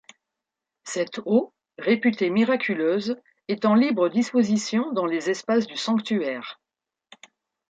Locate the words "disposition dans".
4.09-5.05